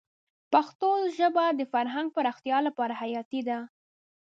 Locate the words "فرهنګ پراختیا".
1.71-2.57